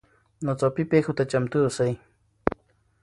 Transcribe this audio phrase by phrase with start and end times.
[0.45, 1.93] ناڅاپي پیښو ته چمتو اوسئ.